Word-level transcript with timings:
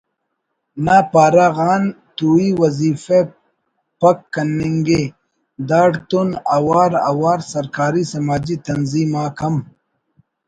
نا 0.85 0.97
پارہ 1.11 1.47
غان 1.55 1.83
توئی 2.17 2.49
وظیفہ 2.61 3.19
پک 3.99 4.17
کننگے 4.33 5.03
داڑتون 5.69 6.29
اَوار 6.57 6.91
اَوار 7.09 7.39
سرکاری 7.53 8.03
سماجی 8.11 8.55
تنظیم 8.67 9.11
آک 9.23 9.37
ہم 9.43 9.55